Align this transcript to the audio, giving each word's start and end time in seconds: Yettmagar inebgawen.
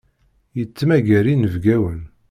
Yettmagar 0.57 1.25
inebgawen. 1.33 2.01